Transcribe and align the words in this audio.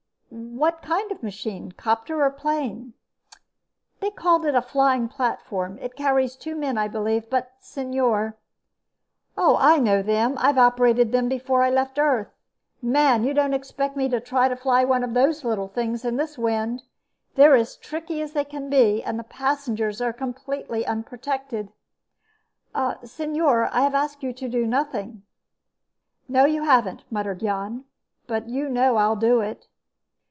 "What 0.33 0.81
kind 0.81 1.11
of 1.11 1.21
machine? 1.23 1.73
Copter 1.73 2.23
or 2.23 2.29
plane?" 2.29 2.93
"They 3.99 4.11
call 4.11 4.45
it 4.45 4.55
a 4.55 4.61
flying 4.61 5.09
platform. 5.09 5.77
It 5.79 5.97
carries 5.97 6.37
two 6.37 6.55
men, 6.55 6.77
I 6.77 6.87
believe. 6.87 7.29
But, 7.29 7.59
señor...." 7.61 8.35
"I 9.37 9.77
know 9.79 10.01
them. 10.01 10.35
I've 10.37 10.57
operated 10.57 11.11
them, 11.11 11.27
before 11.27 11.63
I 11.63 11.69
left 11.69 11.99
Earth. 11.99 12.29
Man, 12.81 13.25
you 13.25 13.33
don't 13.33 13.53
expect 13.55 13.97
me 13.97 14.07
to 14.07 14.21
try 14.21 14.47
to 14.47 14.55
fly 14.55 14.85
one 14.85 15.03
of 15.03 15.13
those 15.13 15.43
little 15.43 15.67
things 15.67 16.05
in 16.05 16.15
this 16.15 16.37
wind? 16.37 16.83
They're 17.35 17.65
tricky 17.65 18.21
as 18.21 18.31
they 18.31 18.45
can 18.45 18.69
be, 18.69 19.03
and 19.03 19.19
the 19.19 19.25
passengers 19.25 19.99
are 19.99 20.15
absolutely 20.17 20.85
unprotected!" 20.85 21.73
"Señor, 22.73 23.69
I 23.73 23.81
have 23.81 23.95
asked 23.95 24.23
you 24.23 24.31
to 24.33 24.47
do 24.47 24.65
nothing." 24.65 25.23
"No, 26.29 26.45
you 26.45 26.63
haven't," 26.63 27.03
muttered 27.11 27.41
Jan. 27.41 27.83
"But 28.27 28.47
you 28.47 28.69
know 28.69 28.95
I'll 28.95 29.17
do 29.17 29.41
it." 29.41 29.67